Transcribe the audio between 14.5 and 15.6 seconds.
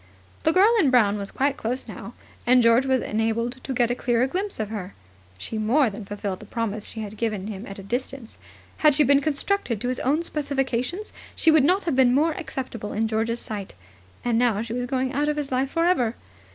she was going out of his